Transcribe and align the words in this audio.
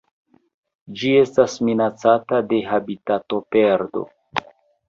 Ĝi 1.01 1.11
estas 1.23 1.59
minacata 1.67 2.41
de 2.55 2.63
habitatoperdo. 2.71 4.07